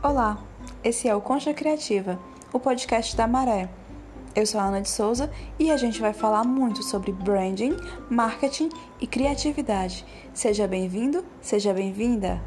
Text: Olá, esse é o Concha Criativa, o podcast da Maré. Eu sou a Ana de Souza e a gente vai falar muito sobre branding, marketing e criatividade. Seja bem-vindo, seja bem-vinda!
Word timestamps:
Olá, 0.00 0.38
esse 0.84 1.08
é 1.08 1.16
o 1.16 1.20
Concha 1.20 1.52
Criativa, 1.52 2.20
o 2.52 2.60
podcast 2.60 3.16
da 3.16 3.26
Maré. 3.26 3.68
Eu 4.32 4.46
sou 4.46 4.60
a 4.60 4.64
Ana 4.66 4.80
de 4.80 4.88
Souza 4.88 5.28
e 5.58 5.72
a 5.72 5.76
gente 5.76 6.00
vai 6.00 6.12
falar 6.12 6.44
muito 6.44 6.84
sobre 6.84 7.10
branding, 7.10 7.76
marketing 8.08 8.68
e 9.00 9.08
criatividade. 9.08 10.06
Seja 10.32 10.68
bem-vindo, 10.68 11.24
seja 11.40 11.74
bem-vinda! 11.74 12.40